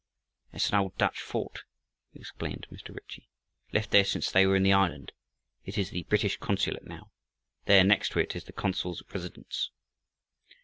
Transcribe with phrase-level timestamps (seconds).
[0.51, 1.61] "That's an old Dutch fort,"
[2.15, 2.91] explained Mr.
[2.95, 3.29] Ritchie,
[3.71, 5.11] "left there since they were in the island.
[5.63, 7.11] It is the British consulate now.
[7.65, 9.69] There, next to it, is the consul's residence."